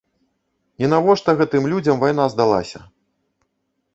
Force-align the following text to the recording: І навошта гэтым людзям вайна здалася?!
І 0.83 0.87
навошта 0.93 1.35
гэтым 1.41 1.63
людзям 1.73 2.01
вайна 2.03 2.25
здалася?! 2.37 2.79